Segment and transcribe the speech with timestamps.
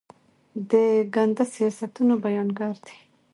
[0.71, 0.71] د
[1.13, 2.97] ګنده سیاستونو بیانګر دي.